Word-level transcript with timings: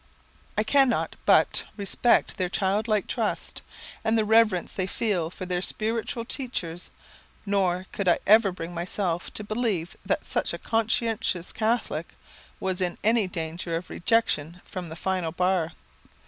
I 0.57 0.63
cannot 0.63 1.15
but 1.27 1.65
respect 1.77 2.37
their 2.37 2.49
child 2.49 2.87
like 2.87 3.05
trust, 3.05 3.61
and 4.03 4.17
the 4.17 4.25
reverence 4.25 4.73
they 4.73 4.87
feel 4.87 5.29
for 5.29 5.45
their 5.45 5.61
spiritual 5.61 6.25
teachers; 6.25 6.89
nor 7.45 7.85
could 7.91 8.07
I 8.07 8.17
ever 8.25 8.51
bring 8.51 8.73
myself 8.73 9.31
to 9.35 9.43
believe 9.43 9.95
that 10.03 10.43
a 10.53 10.57
conscientious 10.57 11.53
Catholic 11.53 12.15
was 12.59 12.81
in 12.81 12.97
any 13.03 13.27
danger 13.27 13.75
of 13.75 13.91
rejection 13.91 14.61
from 14.65 14.87
the 14.87 14.95
final 14.95 15.31
bar. 15.31 15.71